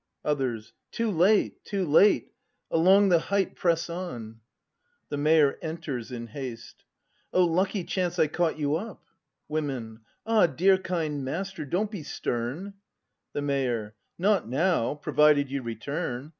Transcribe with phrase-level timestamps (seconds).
[0.25, 0.73] Others.
[0.91, 1.63] Too late!
[1.63, 2.33] Too late!
[2.71, 4.39] Along the height press on!
[5.09, 5.59] The Mayor.
[5.61, 6.85] [Enters in haste.]
[7.31, 9.03] O lucky chance I caught you up!
[9.47, 9.99] Women.
[10.25, 12.73] Ah, dear kind master, don't be stern!
[13.33, 13.93] The Mayor.
[14.17, 16.29] Not now; provided you return!